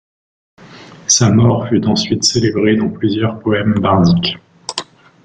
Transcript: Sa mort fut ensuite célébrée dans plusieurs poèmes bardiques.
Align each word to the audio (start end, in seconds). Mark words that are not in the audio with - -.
Sa 1.05 1.29
mort 1.31 1.69
fut 1.69 1.85
ensuite 1.85 2.23
célébrée 2.23 2.75
dans 2.75 2.89
plusieurs 2.89 3.39
poèmes 3.39 3.79
bardiques. 3.79 4.37